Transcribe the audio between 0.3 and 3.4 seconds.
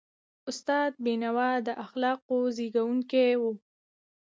استاد بینوا د اخلاقو روزونکی